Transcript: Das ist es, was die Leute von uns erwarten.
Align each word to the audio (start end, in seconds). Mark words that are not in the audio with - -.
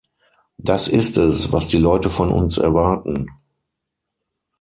Das 0.57 0.87
ist 0.87 1.19
es, 1.19 1.51
was 1.51 1.67
die 1.67 1.77
Leute 1.77 2.09
von 2.09 2.31
uns 2.31 2.57
erwarten. 2.57 3.29